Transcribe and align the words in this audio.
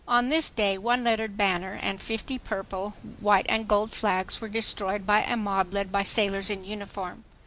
On 0.07 0.29
this 0.29 0.49
day 0.49 0.79
one 0.79 1.03
lettered 1.03 1.37
banner 1.37 1.73
and 1.79 2.01
fifty 2.01 2.39
purple, 2.39 2.95
white 3.19 3.45
and 3.47 3.67
gold 3.67 3.91
flags 3.91 4.41
were 4.41 4.49
destroyed 4.49 5.05
by 5.05 5.21
a 5.21 5.37
mob 5.37 5.73
led 5.75 5.91
by 5.91 6.01
sailors 6.01 6.49
in 6.49 6.63
uniform. 6.63 7.23